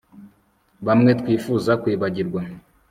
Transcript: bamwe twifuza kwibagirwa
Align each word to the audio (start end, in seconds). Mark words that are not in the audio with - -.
bamwe 0.87 1.11
twifuza 1.19 1.71
kwibagirwa 1.81 2.41